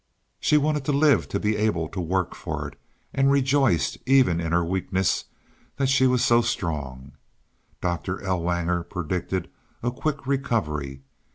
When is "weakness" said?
4.65-5.25